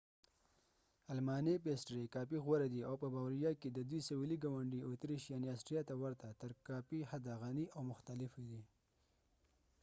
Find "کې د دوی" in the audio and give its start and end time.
3.61-4.01